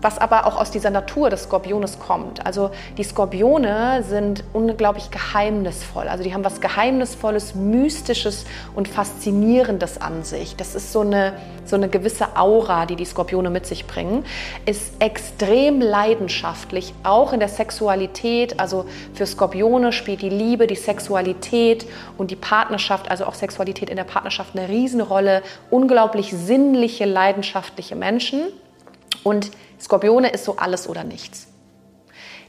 [0.01, 2.45] was aber auch aus dieser Natur des Skorpiones kommt.
[2.45, 6.07] Also die Skorpione sind unglaublich geheimnisvoll.
[6.07, 10.55] Also die haben was Geheimnisvolles, Mystisches und Faszinierendes an sich.
[10.55, 11.33] Das ist so eine,
[11.65, 14.25] so eine gewisse Aura, die die Skorpione mit sich bringen.
[14.65, 18.59] Ist extrem leidenschaftlich, auch in der Sexualität.
[18.59, 21.85] Also für Skorpione spielt die Liebe, die Sexualität
[22.17, 25.43] und die Partnerschaft, also auch Sexualität in der Partnerschaft eine Riesenrolle.
[25.69, 28.47] Unglaublich sinnliche, leidenschaftliche Menschen.
[29.23, 29.51] Und
[29.81, 31.47] Skorpione ist so alles oder nichts.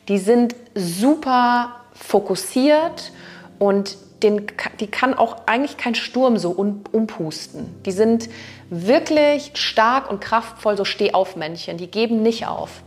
[0.09, 3.13] Die sind super fokussiert
[3.59, 4.47] und den,
[4.81, 7.83] die kann auch eigentlich kein Sturm so umpusten.
[7.85, 8.29] Die sind
[8.71, 11.77] wirklich stark und kraftvoll, so Stehaufmännchen.
[11.77, 12.83] Die geben nicht auf.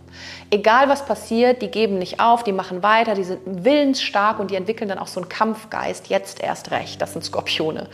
[0.49, 4.55] Egal was passiert, die geben nicht auf, die machen weiter, die sind willensstark und die
[4.55, 7.01] entwickeln dann auch so einen Kampfgeist, jetzt erst recht.
[7.01, 7.87] Das sind Skorpione.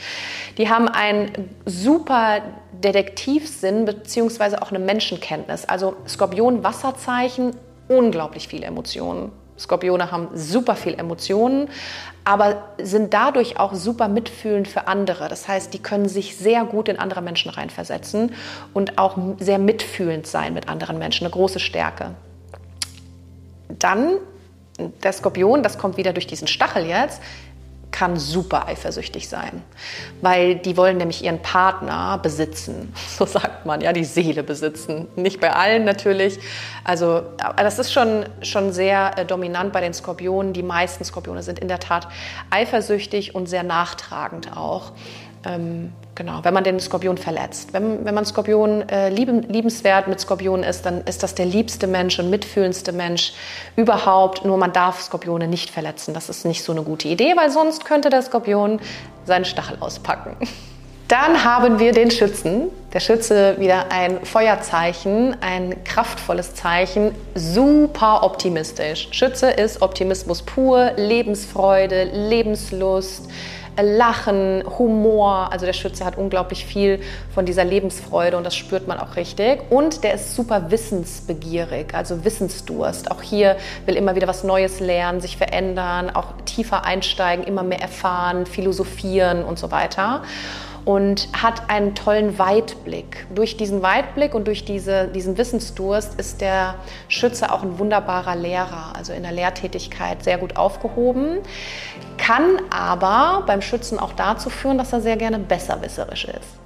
[0.57, 2.41] Die haben einen super
[2.84, 5.65] Detektivsinn beziehungsweise auch eine Menschenkenntnis.
[5.65, 7.55] Also Skorpion, Wasserzeichen,
[7.88, 9.31] unglaublich viele Emotionen.
[9.57, 11.69] Skorpione haben super viel Emotionen,
[12.23, 15.27] aber sind dadurch auch super mitfühlend für andere.
[15.27, 18.34] Das heißt, die können sich sehr gut in andere Menschen reinversetzen
[18.73, 21.25] und auch sehr mitfühlend sein mit anderen Menschen.
[21.25, 22.12] Eine große Stärke.
[23.67, 24.17] Dann
[25.03, 27.21] der Skorpion, das kommt wieder durch diesen Stachel jetzt,
[27.91, 29.62] kann super eifersüchtig sein,
[30.21, 35.08] weil die wollen nämlich ihren Partner besitzen, so sagt man, ja, die Seele besitzen.
[35.15, 36.39] Nicht bei allen natürlich.
[36.84, 37.21] Also
[37.58, 40.54] das ist schon, schon sehr äh, dominant bei den Skorpionen.
[40.54, 42.08] Die meisten Skorpione sind in der Tat
[42.49, 44.93] eifersüchtig und sehr nachtragend auch.
[45.45, 47.73] Ähm, genau, wenn man den Skorpion verletzt.
[47.73, 51.88] Wenn, wenn man Skorpion äh, lieben, liebenswert mit Skorpion ist, dann ist das der liebste
[51.88, 53.34] Mensch und mitfühlendste Mensch
[53.75, 54.45] überhaupt.
[54.45, 56.13] Nur man darf Skorpione nicht verletzen.
[56.13, 58.80] Das ist nicht so eine gute Idee, weil sonst könnte der Skorpion
[59.25, 60.36] seinen Stachel auspacken.
[61.12, 62.69] Dann haben wir den Schützen.
[62.93, 69.10] Der Schütze wieder ein Feuerzeichen, ein kraftvolles Zeichen, super optimistisch.
[69.12, 73.30] Schütze ist Optimismus pur, Lebensfreude, Lebenslust,
[73.79, 75.51] Lachen, Humor.
[75.51, 76.99] Also der Schütze hat unglaublich viel
[77.34, 79.62] von dieser Lebensfreude und das spürt man auch richtig.
[79.69, 83.12] Und der ist super wissensbegierig, also Wissensdurst.
[83.12, 87.81] Auch hier will immer wieder was Neues lernen, sich verändern, auch tiefer einsteigen, immer mehr
[87.81, 90.23] erfahren, philosophieren und so weiter.
[90.86, 93.28] Und hat einen tollen Weitblick.
[93.34, 96.76] Durch diesen Weitblick und durch diese, diesen Wissensdurst ist der
[97.08, 101.39] Schütze auch ein wunderbarer Lehrer, also in der Lehrtätigkeit sehr gut aufgehoben,
[102.17, 106.60] kann aber beim Schützen auch dazu führen, dass er sehr gerne besserwisserisch ist.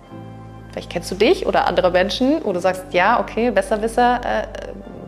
[0.72, 4.48] Vielleicht kennst du dich oder andere Menschen, wo du sagst, ja, okay, Besserwisser, äh,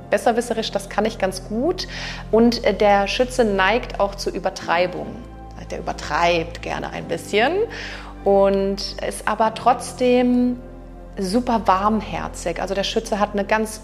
[0.09, 1.87] besserwisserisch, das kann ich ganz gut.
[2.31, 5.07] Und äh, der Schütze neigt auch zur Übertreibung.
[5.71, 7.51] Der übertreibt gerne ein bisschen
[8.27, 10.57] und ist aber trotzdem
[11.17, 12.59] super warmherzig.
[12.59, 13.83] Also der Schütze hat eine ganz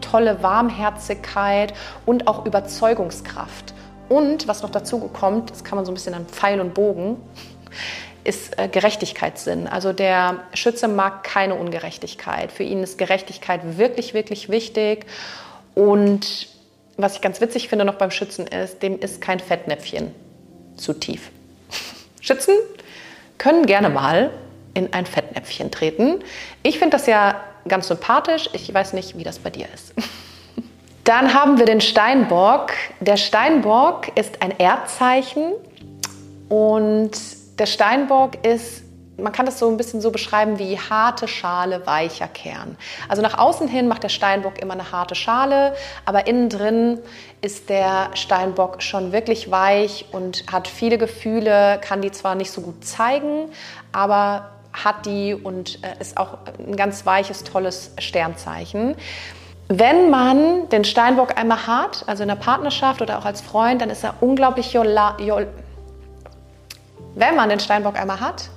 [0.00, 1.74] tolle Warmherzigkeit
[2.06, 3.74] und auch Überzeugungskraft.
[4.08, 7.16] Und was noch dazu kommt, das kann man so ein bisschen an Pfeil und Bogen,
[8.22, 9.66] ist äh, Gerechtigkeitssinn.
[9.66, 12.52] Also der Schütze mag keine Ungerechtigkeit.
[12.52, 15.04] Für ihn ist Gerechtigkeit wirklich, wirklich wichtig.
[15.74, 16.46] Und
[16.96, 20.14] was ich ganz witzig finde noch beim Schützen ist, dem ist kein Fettnäpfchen
[20.76, 21.32] zu tief.
[22.20, 22.54] Schützen
[23.40, 24.30] können gerne mal
[24.74, 26.22] in ein Fettnäpfchen treten.
[26.62, 28.50] Ich finde das ja ganz sympathisch.
[28.52, 29.94] Ich weiß nicht, wie das bei dir ist.
[31.04, 32.72] Dann haben wir den Steinbock.
[33.00, 35.52] Der Steinbock ist ein Erdzeichen
[36.50, 37.12] und
[37.58, 38.79] der Steinbock ist,
[39.22, 42.76] man kann das so ein bisschen so beschreiben wie harte Schale, weicher Kern.
[43.08, 46.98] Also nach außen hin macht der Steinbock immer eine harte Schale, aber innen drin
[47.40, 52.60] ist der Steinbock schon wirklich weich und hat viele Gefühle, kann die zwar nicht so
[52.60, 53.50] gut zeigen,
[53.92, 58.94] aber hat die und äh, ist auch ein ganz weiches, tolles Sternzeichen.
[59.68, 63.90] Wenn man den Steinbock einmal hat, also in der Partnerschaft oder auch als Freund, dann
[63.90, 65.46] ist er unglaublich jola, jol,
[67.14, 68.50] wenn man den Steinbock einmal hat,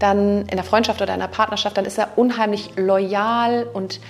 [0.00, 4.00] dann in der Freundschaft oder in der Partnerschaft, dann ist er unheimlich loyal und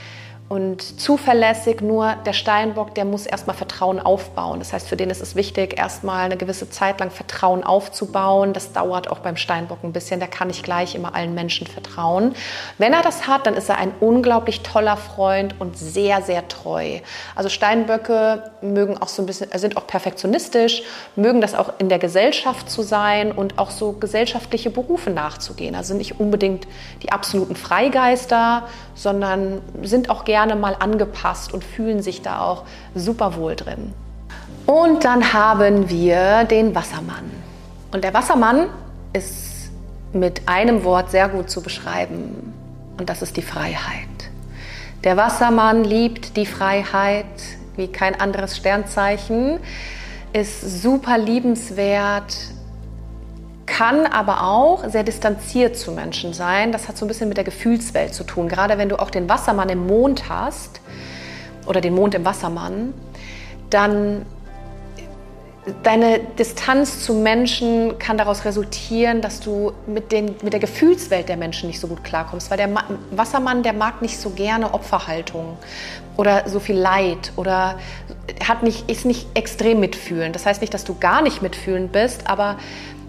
[0.51, 1.81] und zuverlässig.
[1.81, 4.59] Nur der Steinbock, der muss erstmal Vertrauen aufbauen.
[4.59, 8.53] Das heißt, für den ist es wichtig, erstmal eine gewisse Zeit lang Vertrauen aufzubauen.
[8.53, 10.19] Das dauert auch beim Steinbock ein bisschen.
[10.19, 12.35] Der kann nicht gleich immer allen Menschen vertrauen.
[12.79, 16.99] Wenn er das hat, dann ist er ein unglaublich toller Freund und sehr, sehr treu.
[17.37, 20.83] Also Steinböcke mögen auch so ein bisschen, sind auch perfektionistisch,
[21.15, 25.77] mögen das auch in der Gesellschaft zu sein und auch so gesellschaftliche Berufe nachzugehen.
[25.77, 26.67] Also nicht unbedingt
[27.05, 28.65] die absoluten Freigeister,
[29.01, 33.95] sondern sind auch gerne mal angepasst und fühlen sich da auch super wohl drin.
[34.67, 37.31] Und dann haben wir den Wassermann.
[37.93, 38.67] Und der Wassermann
[39.15, 39.71] ist
[40.13, 42.53] mit einem Wort sehr gut zu beschreiben
[42.99, 44.07] und das ist die Freiheit.
[45.03, 47.25] Der Wassermann liebt die Freiheit
[47.77, 49.61] wie kein anderes Sternzeichen,
[50.35, 52.37] ist super liebenswert,
[53.81, 56.71] kann aber auch sehr distanziert zu Menschen sein.
[56.71, 58.47] Das hat so ein bisschen mit der Gefühlswelt zu tun.
[58.47, 60.83] Gerade wenn du auch den Wassermann im Mond hast
[61.65, 62.93] oder den Mond im Wassermann,
[63.71, 64.27] dann
[65.83, 71.39] deine Distanz zu Menschen kann daraus resultieren, dass du mit, den, mit der Gefühlswelt der
[71.39, 72.51] Menschen nicht so gut klarkommst.
[72.51, 72.69] Weil der
[73.13, 75.57] Wassermann, der mag nicht so gerne Opferhaltung
[76.19, 77.79] oder so viel Leid oder
[78.47, 80.35] hat nicht, ist nicht extrem mitfühlend.
[80.35, 82.59] Das heißt nicht, dass du gar nicht mitfühlend bist, aber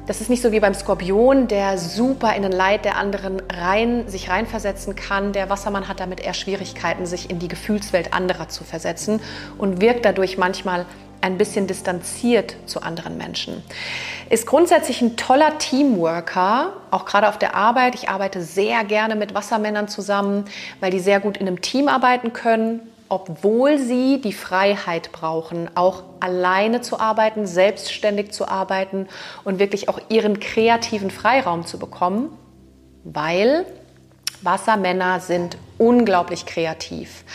[0.08, 4.08] das ist nicht so wie beim Skorpion, der super in den Leid der anderen rein,
[4.08, 5.32] sich reinversetzen kann.
[5.32, 9.22] Der Wassermann hat damit eher Schwierigkeiten, sich in die Gefühlswelt anderer zu versetzen
[9.58, 10.86] und wirkt dadurch manchmal
[11.22, 13.62] ein bisschen distanziert zu anderen Menschen.
[14.30, 17.94] Ist grundsätzlich ein toller Teamworker, auch gerade auf der Arbeit.
[17.94, 20.46] Ich arbeite sehr gerne mit Wassermännern zusammen,
[20.80, 26.04] weil die sehr gut in einem Team arbeiten können, obwohl sie die Freiheit brauchen, auch
[26.21, 29.10] alleine zu arbeiten, selbstständig zu arbeiten
[29.43, 32.30] und wirklich auch ihren kreativen Freiraum zu bekommen,
[33.04, 33.65] weil
[34.43, 37.26] Wassermänner sind unglaublich kreativ.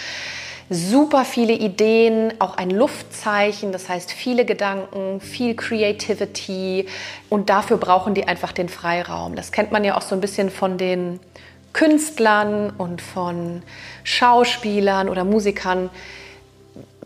[0.71, 6.87] Super viele Ideen, auch ein Luftzeichen, das heißt viele Gedanken, viel Creativity
[7.29, 9.37] und dafür brauchen die einfach den Freiraum.
[9.37, 11.21] Das kennt man ja auch so ein bisschen von den
[11.77, 13.63] Künstlern und von
[14.03, 15.91] Schauspielern oder Musikern.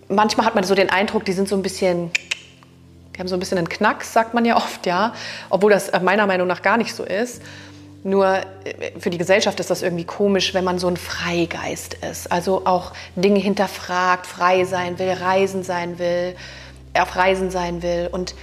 [0.09, 2.13] Manchmal hat man so den Eindruck, die sind so ein bisschen,
[3.13, 5.13] die haben so ein bisschen einen Knacks, sagt man ja oft, ja,
[5.49, 7.43] obwohl das meiner Meinung nach gar nicht so ist.
[8.05, 8.29] Nur
[8.63, 12.31] äh, für die Gesellschaft ist das irgendwie komisch, wenn man so ein Freigeist ist.
[12.31, 16.37] Also auch Dinge hinterfragt, frei sein will, reisen sein will,
[16.95, 18.09] auf Reisen sein will.
[18.13, 18.37] Und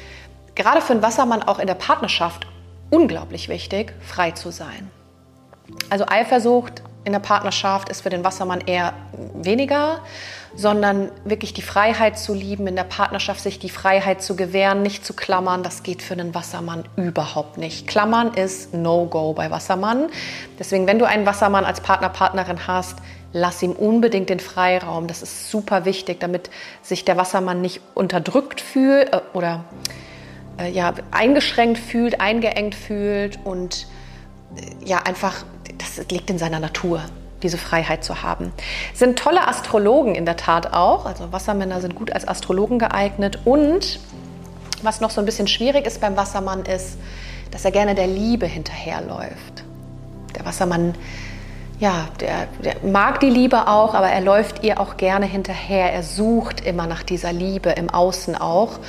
[0.56, 2.48] gerade für einen Wassermann auch in der Partnerschaft
[2.90, 4.92] unglaublich wichtig, frei zu sein.
[5.90, 8.94] Also Eifersucht in der Partnerschaft ist für den Wassermann eher
[9.34, 10.00] weniger,
[10.56, 15.06] sondern wirklich die Freiheit zu lieben, in der Partnerschaft sich die Freiheit zu gewähren, nicht
[15.06, 17.88] zu klammern, das geht für einen Wassermann überhaupt nicht.
[17.88, 20.10] Klammern ist No-Go bei Wassermann.
[20.60, 22.98] Deswegen, wenn du einen Wassermann als Partner, Partnerin hast,
[23.34, 25.08] lass ihm unbedingt den Freiraum.
[25.08, 26.50] Das ist super wichtig, damit
[26.82, 29.64] sich der Wassermann nicht unterdrückt fühlt äh, oder
[30.60, 33.88] äh, ja, eingeschränkt fühlt, eingeengt fühlt und
[34.84, 35.46] ja einfach,
[35.78, 37.02] das liegt in seiner Natur
[37.44, 38.52] diese Freiheit zu haben.
[38.94, 41.06] Sind tolle Astrologen in der Tat auch.
[41.06, 43.40] Also Wassermänner sind gut als Astrologen geeignet.
[43.46, 44.00] Und
[44.82, 46.98] was noch so ein bisschen schwierig ist beim Wassermann ist,
[47.52, 49.63] dass er gerne der Liebe hinterherläuft.
[50.36, 50.96] Der Wassermann,
[51.80, 55.94] ja, der, der mag die Liebe auch, aber er läuft ihr auch gerne hinterher.
[55.94, 58.80] Er sucht immer nach dieser Liebe im Außen auch.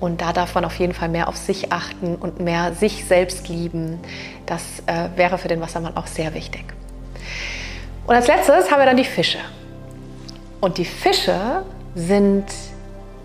[0.00, 3.48] Und da darf man auf jeden Fall mehr auf sich achten und mehr sich selbst
[3.48, 4.00] lieben.
[4.52, 6.64] Das äh, wäre für den Wassermann auch sehr wichtig.
[8.06, 9.38] Und als letztes haben wir dann die Fische.
[10.60, 12.44] Und die Fische sind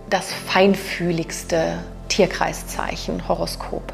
[0.10, 3.92] das feinfühligste Tierkreiszeichen, Horoskop.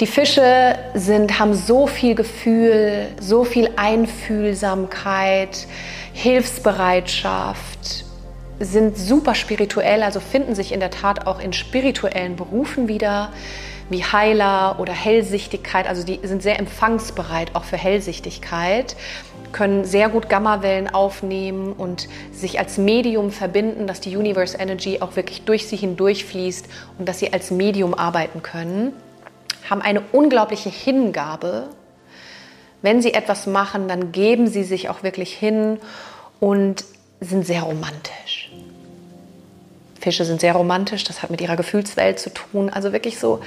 [0.00, 5.66] Die Fische sind, haben so viel Gefühl, so viel Einfühlsamkeit,
[6.14, 8.06] Hilfsbereitschaft,
[8.58, 13.30] sind super spirituell, also finden sich in der Tat auch in spirituellen Berufen wieder,
[13.92, 15.86] wie Heiler oder Hellsichtigkeit.
[15.86, 18.96] Also die sind sehr empfangsbereit auch für Hellsichtigkeit
[19.52, 25.14] können sehr gut Gammawellen aufnehmen und sich als Medium verbinden, dass die Universe Energy auch
[25.16, 26.66] wirklich durch sie hindurch fließt
[26.98, 28.92] und dass sie als Medium arbeiten können,
[29.68, 31.68] haben eine unglaubliche Hingabe.
[32.80, 35.78] Wenn sie etwas machen, dann geben sie sich auch wirklich hin
[36.40, 36.84] und
[37.20, 38.21] sind sehr romantisch.
[40.02, 42.70] Fische sind sehr romantisch, das hat mit ihrer Gefühlswelt zu tun.
[42.70, 43.40] Also wirklich so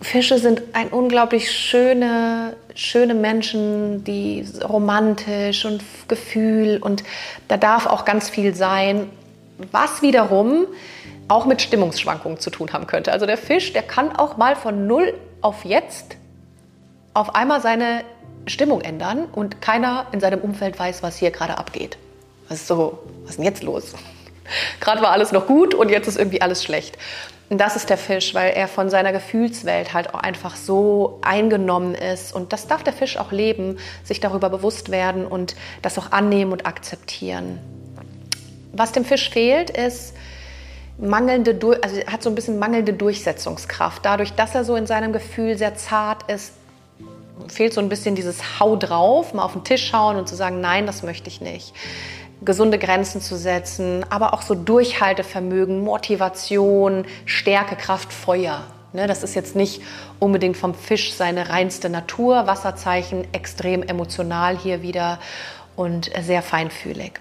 [0.00, 7.04] Fische sind ein unglaublich schöne, schöne Menschen, die romantisch und Gefühl und
[7.48, 9.08] da darf auch ganz viel sein,
[9.72, 10.66] was wiederum
[11.28, 13.12] auch mit Stimmungsschwankungen zu tun haben könnte.
[13.12, 16.16] Also der Fisch, der kann auch mal von null auf jetzt
[17.14, 18.02] auf einmal seine
[18.46, 21.96] Stimmung ändern und keiner in seinem Umfeld weiß, was hier gerade abgeht.
[22.48, 23.94] Was ist so, was ist denn jetzt los?
[24.80, 26.98] Gerade war alles noch gut und jetzt ist irgendwie alles schlecht.
[27.48, 31.94] Und das ist der Fisch, weil er von seiner Gefühlswelt halt auch einfach so eingenommen
[31.94, 32.34] ist.
[32.34, 36.52] Und das darf der Fisch auch leben, sich darüber bewusst werden und das auch annehmen
[36.52, 37.60] und akzeptieren.
[38.72, 40.14] Was dem Fisch fehlt, ist
[40.98, 44.04] mangelnde, also hat so ein bisschen mangelnde Durchsetzungskraft.
[44.04, 46.52] Dadurch, dass er so in seinem Gefühl sehr zart ist,
[47.46, 50.60] fehlt so ein bisschen dieses Hau drauf, mal auf den Tisch schauen und zu sagen,
[50.60, 51.74] nein, das möchte ich nicht
[52.46, 58.64] gesunde Grenzen zu setzen, aber auch so Durchhaltevermögen, Motivation, Stärke, Kraft, Feuer.
[58.92, 59.82] Ne, das ist jetzt nicht
[60.20, 65.18] unbedingt vom Fisch seine reinste Natur, Wasserzeichen, extrem emotional hier wieder
[65.76, 67.20] und sehr feinfühlig.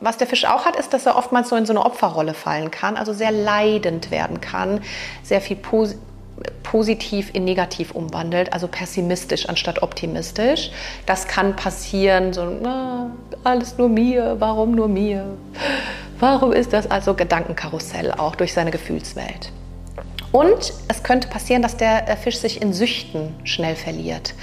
[0.00, 2.70] Was der Fisch auch hat, ist, dass er oftmals so in so eine Opferrolle fallen
[2.70, 4.82] kann, also sehr leidend werden kann,
[5.22, 5.56] sehr viel
[6.62, 10.70] positiv in negativ umwandelt, also pessimistisch anstatt optimistisch.
[11.06, 13.10] Das kann passieren, so na,
[13.44, 15.24] alles nur mir, warum nur mir?
[16.18, 19.52] Warum ist das also Gedankenkarussell auch durch seine Gefühlswelt?
[20.32, 24.34] Und es könnte passieren, dass der Fisch sich in Süchten schnell verliert.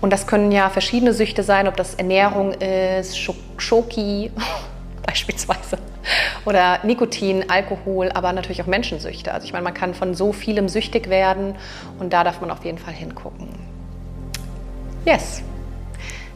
[0.00, 3.18] Und das können ja verschiedene Süchte sein, ob das Ernährung ist,
[3.56, 4.30] Schoki
[5.14, 5.78] beispielsweise
[6.44, 9.32] oder Nikotin, Alkohol, aber natürlich auch Menschensüchte.
[9.32, 11.54] Also ich meine, man kann von so vielem süchtig werden
[12.00, 13.48] und da darf man auf jeden Fall hingucken.
[15.06, 15.42] Yes,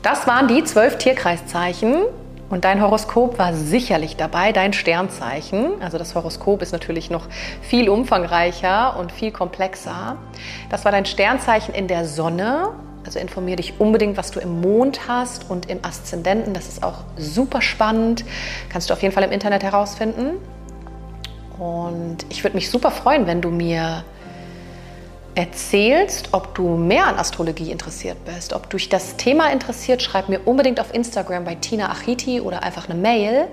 [0.03, 2.05] das waren die zwölf Tierkreiszeichen.
[2.51, 5.83] Und dein Horoskop war sicherlich dabei, dein Sternzeichen.
[5.83, 7.27] Also das Horoskop ist natürlich noch
[7.61, 10.17] viel umfangreicher und viel komplexer.
[10.71, 12.71] Das war dein Sternzeichen in der Sonne
[13.05, 16.55] also informiere dich unbedingt, was du im Mond hast und im Aszendenten.
[16.55, 18.25] Das ist auch super spannend.
[18.71, 20.37] Kannst du auf jeden Fall im Internet herausfinden.
[21.59, 24.05] Und ich würde mich super freuen, wenn du mir
[25.35, 30.41] erzählst, ob du mehr an Astrologie interessiert bist, ob dich das Thema interessiert, schreib mir
[30.45, 33.47] unbedingt auf Instagram bei Tina Achiti oder einfach eine Mail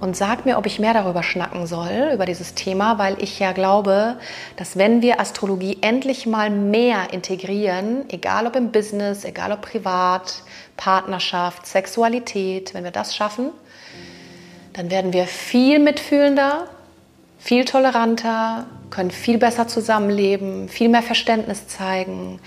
[0.00, 3.52] und sag mir, ob ich mehr darüber schnacken soll, über dieses Thema, weil ich ja
[3.52, 4.16] glaube,
[4.56, 10.42] dass wenn wir Astrologie endlich mal mehr integrieren, egal ob im Business, egal ob privat,
[10.76, 13.50] Partnerschaft, Sexualität, wenn wir das schaffen,
[14.72, 16.68] dann werden wir viel mitfühlender,
[17.38, 22.38] viel toleranter, können viel besser zusammenleben, viel mehr Verständnis zeigen.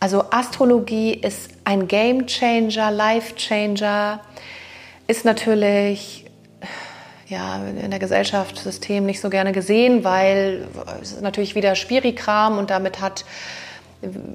[0.00, 4.20] Also Astrologie ist ein Game Changer, Life Changer,
[5.06, 6.27] ist natürlich
[7.28, 10.66] ja, in der Gesellschaft, System nicht so gerne gesehen, weil
[11.02, 13.24] es natürlich wieder Spirikram und damit hat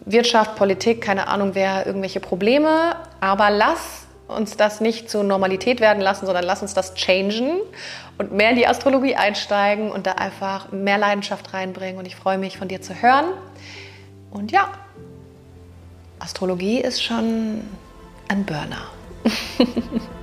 [0.05, 2.95] Wirtschaft, Politik, keine Ahnung wer, irgendwelche Probleme.
[3.19, 7.61] Aber lass uns das nicht zur Normalität werden lassen, sondern lass uns das changen
[8.17, 11.97] und mehr in die Astrologie einsteigen und da einfach mehr Leidenschaft reinbringen.
[11.97, 13.25] Und ich freue mich, von dir zu hören.
[14.31, 14.69] Und ja,
[16.19, 17.61] Astrologie ist schon
[18.27, 18.83] ein Burner.